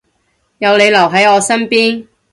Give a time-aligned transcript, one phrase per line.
[0.57, 2.07] 有你留喺我身邊